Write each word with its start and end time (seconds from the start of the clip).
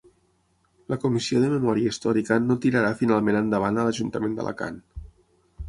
La 0.93 0.97
Comissió 1.03 1.41
de 1.43 1.49
Memòria 1.51 1.91
Històrica 1.93 2.39
no 2.47 2.57
tirarà 2.65 2.91
finalment 3.03 3.39
endavant 3.43 3.77
a 3.83 3.87
l'Ajuntament 3.89 4.37
d'Alacant 4.41 4.85